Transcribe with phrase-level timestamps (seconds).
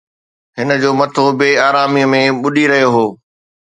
[0.57, 3.05] هن جو مٿو بي آراميءَ ۾ ٻڏي رهيو هو